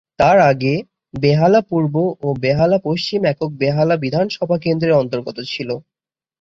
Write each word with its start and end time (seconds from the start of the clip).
তার 0.19 0.37
আগে 0.51 0.73
বেহালা 1.13 1.61
পূর্ব 1.69 1.95
ও 2.21 2.29
বেহালা 2.41 2.77
পশ্চিম 2.83 3.21
একক 3.25 3.49
বেহালা 3.61 3.95
বিধানসভা 3.97 4.57
কেন্দ্রের 4.57 4.99
অন্তর্গত 5.01 5.37
ছিল। 5.51 5.69